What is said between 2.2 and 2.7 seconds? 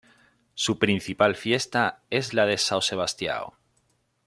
la de